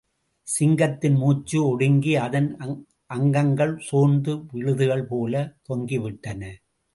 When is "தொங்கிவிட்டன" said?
5.69-6.41